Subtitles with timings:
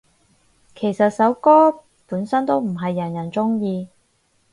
[0.73, 3.87] 其實首歌本身都唔係人人鍾意